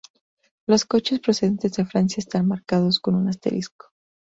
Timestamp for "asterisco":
3.29-3.91